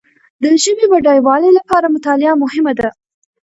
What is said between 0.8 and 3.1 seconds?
بډایوالي لپاره مطالعه مهمه ده.